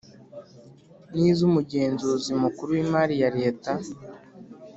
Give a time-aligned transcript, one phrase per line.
[1.15, 3.71] N iz umugenzuzi mukuru w imari ya leta